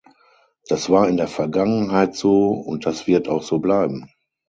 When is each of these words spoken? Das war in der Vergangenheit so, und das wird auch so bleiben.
Das 0.67 0.89
war 0.89 1.07
in 1.09 1.17
der 1.17 1.27
Vergangenheit 1.27 2.15
so, 2.15 2.47
und 2.53 2.87
das 2.87 3.05
wird 3.05 3.27
auch 3.27 3.43
so 3.43 3.59
bleiben. 3.59 4.09